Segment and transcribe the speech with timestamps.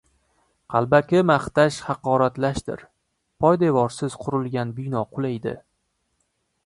[0.75, 2.81] Qalbaki maqtash haqoratlashdir,
[3.45, 5.55] poydevorsiz qurilgan bino qulaydi.